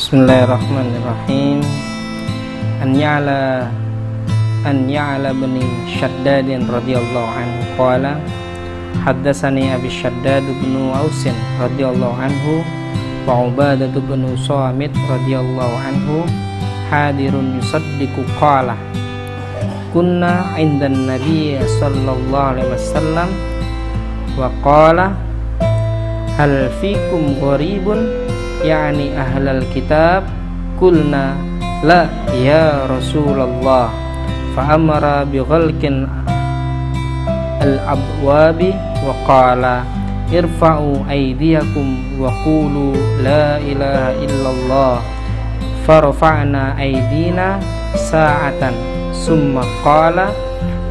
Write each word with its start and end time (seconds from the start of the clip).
Bismillahirrahmanirrahim. 0.00 1.60
An 2.80 2.96
ya'la 2.96 3.68
An 4.64 4.88
ya'la 4.88 5.28
bin 5.36 5.60
Shaddad 5.92 6.48
radhiyallahu 6.48 7.28
anhu 7.36 7.60
qala 7.76 8.16
Haddatsani 9.04 9.68
Abi 9.76 9.92
Shaddad 9.92 10.40
bin 10.64 10.88
Ausin 10.88 11.36
radhiyallahu 11.60 12.16
anhu 12.16 12.64
wa 13.28 13.44
Ubadah 13.44 13.92
bin 13.92 14.24
Samit 14.40 14.88
radhiyallahu 15.04 15.76
anhu 15.84 16.24
hadirun 16.88 17.60
yusaddiqu 17.60 18.24
qala 18.40 18.80
Kunna 19.92 20.56
'inda 20.56 20.88
Nabi 20.88 21.60
sallallahu 21.76 22.56
alaihi 22.56 22.72
wasallam. 22.72 23.28
Wa 24.32 24.48
qala 24.64 25.12
hal 26.40 26.72
fikum 26.80 27.36
gharibun 27.36 28.30
yani 28.60 29.12
ahlal 29.16 29.64
kitab 29.72 30.24
kulna 30.76 31.36
la 31.84 32.08
ya 32.36 32.84
Rasulullah. 32.88 33.88
Fa 34.56 34.76
amara 34.76 35.24
bi 35.24 35.40
ghalqin 35.40 36.04
al 37.60 37.74
abwabi 37.86 38.74
wa 39.04 39.14
qala 39.24 39.86
irfa'u 40.32 41.06
aydiyakum 41.08 42.18
wa 42.20 42.32
qulu 42.44 42.96
la 43.24 43.60
ilaha 43.62 44.10
illallah. 44.20 44.96
Farfa'na 45.86 46.76
aydina 46.76 47.58
sa'atan 47.96 48.74
summa 49.16 49.64
qala 49.82 50.30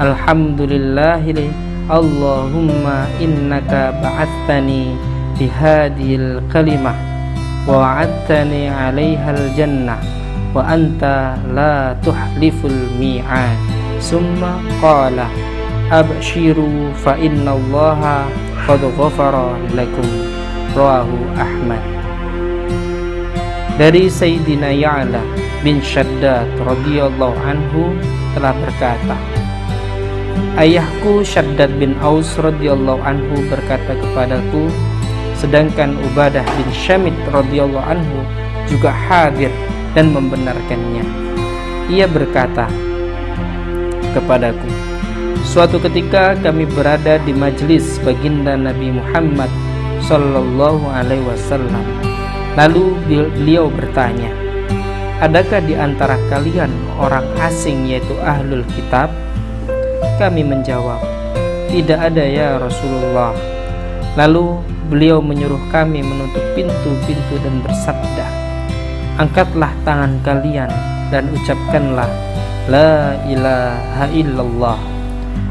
alhamdulillahi 0.00 1.68
Allahumma 1.88 3.08
innaka 3.16 3.96
ba'athani 4.04 4.92
bihadhil 5.40 6.44
kalimah 6.52 7.17
wa'adtani 7.66 8.70
'alaihal 8.70 9.50
jannah 9.58 9.98
wa 10.54 10.62
anta 10.64 11.36
la 11.50 11.96
tuhliful 12.04 12.74
mi'ad 13.00 13.58
summa 13.98 14.62
qala 14.78 15.26
abshiru 15.90 16.94
fa 17.00 17.18
inna 17.18 17.56
allaha 17.56 18.28
qad 18.68 18.80
ghafara 18.96 19.56
lakum 19.72 20.08
rawahu 20.76 21.16
Ahmad 21.34 21.80
dari 23.80 24.10
Sayyidina 24.10 24.74
Ya'la 24.74 25.22
bin 25.62 25.80
Shaddad 25.82 26.50
radhiyallahu 26.60 27.38
anhu 27.42 27.96
telah 28.34 28.52
berkata 28.58 29.16
Ayahku 30.58 31.22
Shaddad 31.22 31.70
bin 31.78 31.94
Aus 32.02 32.34
radhiyallahu 32.38 32.98
anhu 33.06 33.46
berkata 33.46 33.94
kepadaku 33.94 34.66
sedangkan 35.38 35.94
Ubadah 36.10 36.42
bin 36.42 36.68
Syamit 36.74 37.14
radhiyallahu 37.30 37.86
anhu 37.86 38.20
juga 38.66 38.90
hadir 38.90 39.54
dan 39.94 40.10
membenarkannya. 40.10 41.06
Ia 41.88 42.04
berkata 42.04 42.68
kepadaku, 44.12 44.68
suatu 45.46 45.80
ketika 45.80 46.36
kami 46.42 46.68
berada 46.68 47.16
di 47.22 47.32
majelis 47.32 47.96
baginda 48.04 48.58
Nabi 48.58 48.92
Muhammad 48.92 49.48
sallallahu 50.04 50.84
alaihi 50.90 51.24
wasallam. 51.24 51.86
Lalu 52.58 52.98
beliau 53.06 53.70
bertanya, 53.70 54.34
"Adakah 55.22 55.62
di 55.62 55.78
antara 55.78 56.18
kalian 56.26 56.74
orang 56.98 57.24
asing 57.38 57.86
yaitu 57.86 58.18
ahlul 58.20 58.66
kitab?" 58.74 59.08
Kami 60.18 60.42
menjawab, 60.42 60.98
"Tidak 61.70 61.94
ada 61.94 62.24
ya 62.26 62.58
Rasulullah." 62.58 63.30
Lalu 64.18 64.58
beliau 64.88 65.20
menyuruh 65.20 65.60
kami 65.68 66.00
menutup 66.00 66.42
pintu-pintu 66.56 67.36
dan 67.44 67.60
bersabda, 67.60 68.26
Angkatlah 69.20 69.72
tangan 69.84 70.16
kalian 70.24 70.70
dan 71.12 71.28
ucapkanlah 71.34 72.08
La 72.68 73.16
ilaha 73.24 74.06
illallah. 74.12 74.78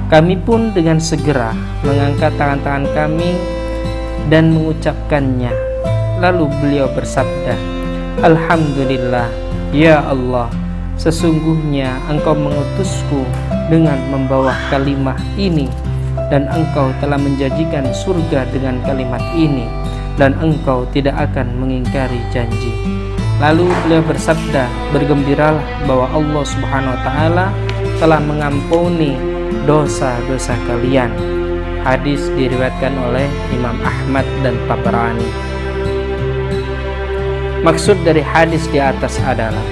Kami 0.08 0.40
pun 0.40 0.72
dengan 0.72 1.02
segera 1.02 1.52
mengangkat 1.82 2.32
tangan-tangan 2.38 2.86
kami 2.94 3.34
dan 4.30 4.54
mengucapkannya. 4.54 5.52
Lalu 6.22 6.46
beliau 6.62 6.88
bersabda, 6.94 7.58
Alhamdulillah, 8.22 9.28
ya 9.76 10.02
Allah, 10.06 10.48
sesungguhnya 10.96 11.94
engkau 12.08 12.34
mengutusku 12.34 13.22
dengan 13.68 14.00
membawa 14.10 14.56
kalimah 14.72 15.20
ini 15.36 15.68
dan 16.28 16.48
engkau 16.52 16.92
telah 17.00 17.20
menjanjikan 17.20 17.88
surga 17.92 18.48
dengan 18.52 18.80
kalimat 18.84 19.22
ini 19.36 19.68
dan 20.18 20.34
engkau 20.42 20.84
tidak 20.92 21.16
akan 21.32 21.48
mengingkari 21.62 22.20
janji. 22.34 22.74
Lalu 23.38 23.70
beliau 23.86 24.02
bersabda, 24.02 24.66
bergembiralah 24.90 25.62
bahwa 25.86 26.10
Allah 26.10 26.44
Subhanahu 26.44 26.94
wa 26.98 27.02
taala 27.06 27.46
telah 28.02 28.18
mengampuni 28.18 29.14
dosa-dosa 29.70 30.58
kalian. 30.66 31.14
Hadis 31.86 32.28
diriwayatkan 32.36 32.92
oleh 32.98 33.30
Imam 33.54 33.78
Ahmad 33.86 34.26
dan 34.42 34.58
Tabrani. 34.66 35.30
Maksud 37.64 38.02
dari 38.04 38.26
hadis 38.26 38.66
di 38.74 38.82
atas 38.82 39.22
adalah 39.24 39.64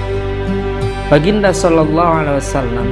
Baginda 1.06 1.52
Shallallahu 1.52 2.12
Alaihi 2.22 2.38
Wasallam 2.40 2.88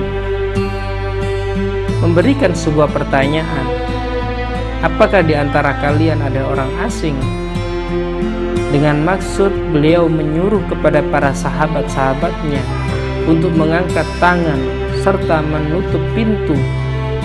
memberikan 2.05 2.53
sebuah 2.53 2.93
pertanyaan 2.93 3.65
apakah 4.85 5.25
di 5.25 5.33
antara 5.33 5.73
kalian 5.81 6.21
ada 6.21 6.45
orang 6.45 6.69
asing 6.85 7.17
dengan 8.69 9.01
maksud 9.09 9.49
beliau 9.73 10.05
menyuruh 10.05 10.61
kepada 10.69 11.01
para 11.09 11.33
sahabat-sahabatnya 11.33 12.61
untuk 13.25 13.57
mengangkat 13.57 14.05
tangan 14.21 14.61
serta 15.01 15.41
menutup 15.41 16.05
pintu 16.13 16.53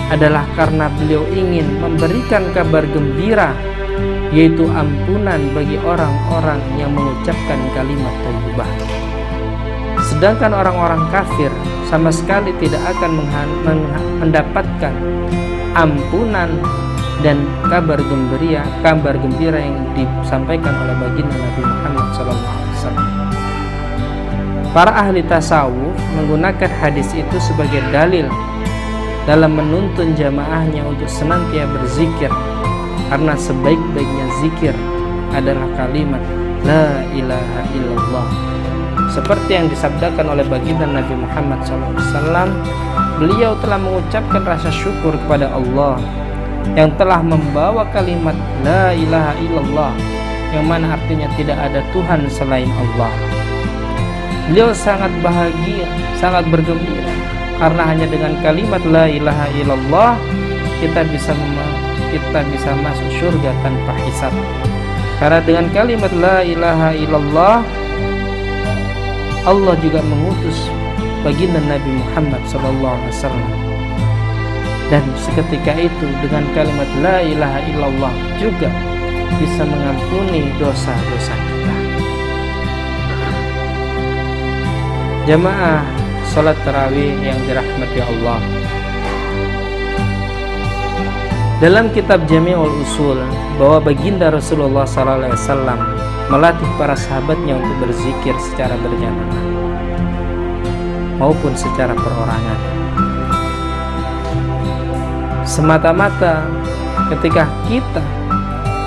adalah 0.08 0.48
karena 0.56 0.88
beliau 0.96 1.28
ingin 1.28 1.68
memberikan 1.76 2.48
kabar 2.56 2.82
gembira 2.88 3.52
yaitu 4.32 4.64
ampunan 4.72 5.42
bagi 5.52 5.76
orang-orang 5.84 6.62
yang 6.80 6.94
mengucapkan 6.94 7.58
kalimat 7.74 8.14
thayyibah. 8.24 8.70
Sedangkan 10.06 10.54
orang-orang 10.54 11.02
kafir 11.12 11.50
sama 11.90 12.14
sekali 12.14 12.54
tidak 12.62 12.78
akan 12.94 13.26
mendapatkan 14.22 14.94
ampunan 15.74 16.46
dan 17.20 17.42
kabar 17.66 17.98
gembira 17.98 18.62
kabar 18.80 19.18
gembira 19.18 19.58
yang 19.58 19.82
disampaikan 19.98 20.72
oleh 20.72 20.94
baginda 21.02 21.34
Nabi 21.34 21.62
Muhammad 21.66 22.06
SAW. 22.14 22.96
Para 24.70 24.94
ahli 24.94 25.26
tasawuf 25.26 25.98
menggunakan 26.14 26.70
hadis 26.78 27.10
itu 27.10 27.36
sebagai 27.42 27.82
dalil 27.90 28.30
dalam 29.26 29.58
menuntun 29.58 30.14
jamaahnya 30.14 30.86
untuk 30.86 31.10
senantiasa 31.10 31.66
berzikir 31.74 32.30
karena 33.10 33.34
sebaik-baiknya 33.34 34.26
zikir 34.38 34.74
adalah 35.34 35.66
kalimat 35.74 36.22
la 36.62 37.02
ilaha 37.10 37.60
illallah 37.74 38.28
seperti 39.10 39.58
yang 39.58 39.66
disabdakan 39.66 40.38
oleh 40.38 40.46
baginda 40.46 40.86
Nabi 40.86 41.14
Muhammad 41.18 41.66
SAW 41.66 42.50
beliau 43.18 43.58
telah 43.58 43.78
mengucapkan 43.78 44.42
rasa 44.46 44.70
syukur 44.70 45.12
kepada 45.26 45.50
Allah 45.50 45.98
yang 46.78 46.94
telah 46.94 47.18
membawa 47.20 47.82
kalimat 47.90 48.36
La 48.62 48.94
ilaha 48.94 49.34
illallah 49.42 49.92
yang 50.54 50.66
mana 50.66 50.98
artinya 50.98 51.26
tidak 51.38 51.58
ada 51.58 51.82
Tuhan 51.94 52.26
selain 52.30 52.70
Allah. 52.70 53.12
Beliau 54.50 54.74
sangat 54.74 55.10
bahagia 55.22 55.86
sangat 56.18 56.46
bergembira. 56.50 57.10
Karena 57.60 57.82
hanya 57.92 58.06
dengan 58.08 58.34
kalimat 58.40 58.82
La 58.88 59.06
ilaha 59.06 59.46
illallah 59.56 60.12
kita 60.80 61.04
bisa 61.12 61.32
kita 62.10 62.40
bisa 62.50 62.70
masuk 62.82 63.08
surga 63.20 63.50
tanpa 63.62 63.92
hisab. 64.06 64.34
Karena 65.22 65.40
dengan 65.44 65.66
kalimat 65.70 66.12
La 66.16 66.40
ilaha 66.42 66.90
illallah 66.96 67.62
Allah 69.48 69.72
juga 69.80 70.04
mengutus 70.04 70.68
baginda 71.24 71.60
Nabi 71.64 71.96
Muhammad 71.96 72.42
SAW 72.44 73.00
dan 74.90 75.06
seketika 75.16 75.72
itu 75.78 76.06
dengan 76.20 76.44
kalimat 76.52 76.90
la 77.00 77.22
ilaha 77.22 77.58
illallah 77.70 78.14
juga 78.42 78.68
bisa 79.38 79.62
mengampuni 79.62 80.50
dosa-dosa 80.58 81.32
kita. 81.32 81.76
Jamaah 85.30 85.86
salat 86.26 86.58
tarawih 86.66 87.14
yang 87.22 87.38
dirahmati 87.46 88.00
Allah. 88.02 88.40
Dalam 91.62 91.92
kitab 91.94 92.24
Jami'ul 92.26 92.72
Usul 92.82 93.20
bahwa 93.60 93.78
baginda 93.84 94.32
Rasulullah 94.32 94.88
SAW 94.88 95.99
melatih 96.30 96.70
para 96.78 96.94
sahabatnya 96.94 97.58
untuk 97.58 97.90
berzikir 97.90 98.38
secara 98.38 98.78
berjamaah 98.78 99.42
maupun 101.18 101.52
secara 101.58 101.92
perorangan. 101.92 102.60
Semata-mata 105.42 106.46
ketika 107.10 107.50
kita 107.66 108.00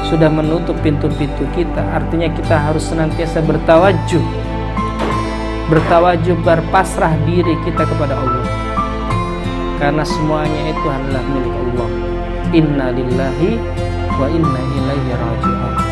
sudah 0.08 0.32
menutup 0.32 0.80
pintu-pintu 0.80 1.44
kita, 1.52 1.84
artinya 1.92 2.32
kita 2.32 2.56
harus 2.56 2.88
senantiasa 2.88 3.44
bertawajuh 3.44 4.24
bertawajud 5.68 6.38
berpasrah 6.44 7.16
diri 7.28 7.56
kita 7.68 7.84
kepada 7.84 8.16
Allah. 8.20 8.48
Karena 9.80 10.04
semuanya 10.08 10.72
itu 10.72 10.88
adalah 10.88 11.24
milik 11.28 11.56
Allah. 11.56 11.90
Inna 12.54 12.88
lillahi 12.94 13.52
wa 14.16 14.28
inna 14.30 14.60
ilaihi 14.80 15.12
raji'un 15.18 15.83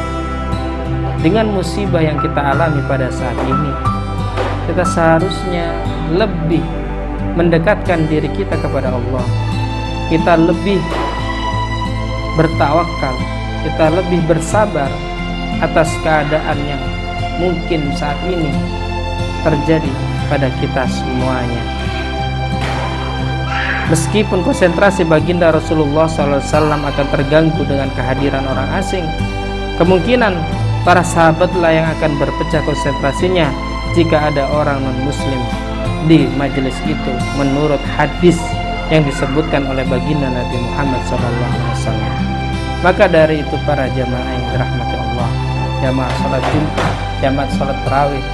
dengan 1.21 1.53
musibah 1.53 2.01
yang 2.01 2.17
kita 2.19 2.41
alami 2.41 2.81
pada 2.89 3.07
saat 3.13 3.37
ini 3.45 3.71
kita 4.69 4.83
seharusnya 4.85 5.69
lebih 6.13 6.61
mendekatkan 7.37 8.09
diri 8.09 8.27
kita 8.33 8.57
kepada 8.59 8.93
Allah 8.93 9.25
kita 10.09 10.35
lebih 10.37 10.81
bertawakal 12.35 13.15
kita 13.61 13.85
lebih 13.93 14.19
bersabar 14.25 14.89
atas 15.61 15.93
keadaan 16.01 16.57
yang 16.65 16.81
mungkin 17.37 17.93
saat 17.93 18.17
ini 18.25 18.49
terjadi 19.45 19.93
pada 20.29 20.49
kita 20.57 20.85
semuanya. 20.89 21.63
Meskipun 23.89 24.41
konsentrasi 24.47 25.03
baginda 25.03 25.51
Rasulullah 25.51 26.07
SAW 26.07 26.39
akan 26.71 27.07
terganggu 27.11 27.61
dengan 27.67 27.91
kehadiran 27.91 28.47
orang 28.47 28.69
asing, 28.79 29.03
kemungkinan 29.75 30.37
para 30.81 31.05
sahabatlah 31.05 31.69
yang 31.69 31.87
akan 31.97 32.17
berpecah 32.17 32.61
konsentrasinya 32.65 33.53
jika 33.93 34.31
ada 34.33 34.49
orang 34.49 34.81
non-muslim 34.81 35.41
di 36.09 36.25
majelis 36.33 36.73
itu 36.89 37.13
menurut 37.37 37.81
hadis 37.93 38.39
yang 38.89 39.05
disebutkan 39.05 39.63
oleh 39.69 39.85
baginda 39.87 40.27
Nabi 40.27 40.57
Muhammad 40.57 41.01
SAW. 41.07 41.93
Maka 42.81 43.05
dari 43.05 43.45
itu 43.45 43.55
para 43.61 43.85
jamaah 43.93 44.29
yang 44.33 44.45
dirahmati 44.51 44.95
Allah, 44.97 45.29
jamaah 45.85 46.13
salat 46.17 46.43
Jumat, 46.49 46.93
jamaah 47.21 47.49
salat 47.53 47.79
tarawih, 47.85 48.25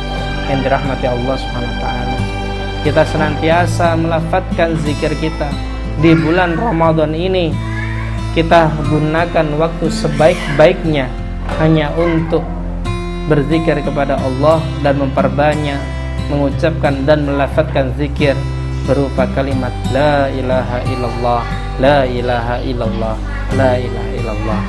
yang 0.48 0.60
dirahmati 0.64 1.06
Allah 1.12 1.38
taala. 1.84 2.18
Kita 2.82 3.04
senantiasa 3.04 4.00
melafatkan 4.00 4.80
zikir 4.88 5.12
kita 5.20 5.52
di 6.00 6.16
bulan 6.16 6.56
Ramadan 6.56 7.12
ini. 7.12 7.52
Kita 8.32 8.70
gunakan 8.88 9.48
waktu 9.58 9.86
sebaik-baiknya 9.90 11.27
hanya 11.60 11.92
untuk 11.96 12.44
berzikir 13.28 13.80
kepada 13.84 14.16
Allah 14.20 14.64
dan 14.84 15.00
memperbanyak 15.04 15.80
mengucapkan 16.28 17.08
dan 17.08 17.24
melafatkan 17.28 17.92
zikir 17.96 18.36
berupa 18.88 19.28
kalimat 19.36 19.72
la 19.92 20.32
ilaha 20.32 20.80
illallah 20.88 21.44
la 21.80 21.98
ilaha 22.08 22.56
illallah 22.64 23.16
la 23.56 23.72
ilaha 23.80 24.10
illallah. 24.16 24.62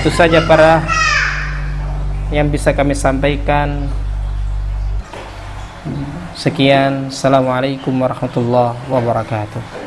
Itu 0.00 0.10
saja 0.12 0.40
para 0.44 0.84
yang 2.32 2.48
bisa 2.52 2.72
kami 2.72 2.92
sampaikan. 2.92 3.88
Sekian, 6.38 7.10
Assalamualaikum 7.10 7.90
warahmatullahi 7.98 8.78
wabarakatuh. 8.86 9.77